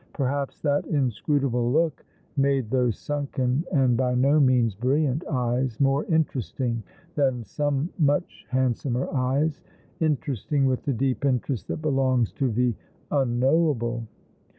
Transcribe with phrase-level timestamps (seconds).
[0.13, 2.03] Perhaps that inscrutable look
[2.35, 6.81] made those sunken and by no means brilliant eyes more interesting
[7.13, 9.61] than some much hand somer eyes—
[9.99, 12.73] interesting with the deep interest that belongs to the
[13.11, 14.03] unknowable.